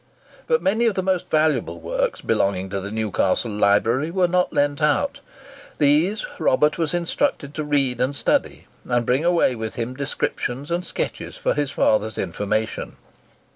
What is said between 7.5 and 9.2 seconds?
to read and study, and